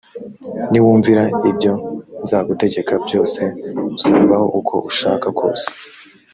[0.71, 1.71] niwumvira ibyo
[2.23, 3.41] nzagutegeka byose
[3.95, 5.67] uzabaho uko ushaka kose